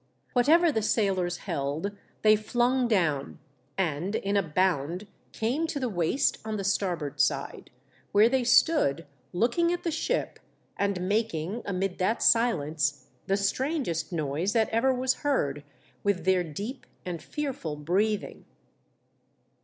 [0.33, 3.37] Whatever the sailors held they flung down,
[3.77, 7.69] and, in a bound, came to the waist on the starboard side,
[8.11, 10.39] where they stood, looking at the ship
[10.75, 15.63] and making, amid that silence, the strangest noise that ever was heard
[16.03, 18.45] with their deep and fearful breathing.